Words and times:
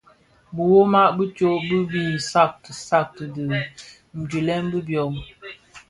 Biwuma 0.55 1.01
bi 1.15 1.25
tsog 1.35 1.57
bin 1.69 1.81
mbiň 1.85 2.09
sakti 2.31 2.71
sakti 2.87 3.23
a 4.19 4.23
dhilem 4.29 4.65
bi 4.71 4.79
byō. 4.87 5.03